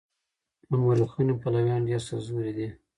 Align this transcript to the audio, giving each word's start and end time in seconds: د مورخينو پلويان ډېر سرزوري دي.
د 0.69 0.71
مورخينو 0.83 1.33
پلويان 1.41 1.81
ډېر 1.87 2.01
سرزوري 2.09 2.51
دي. 2.57 2.67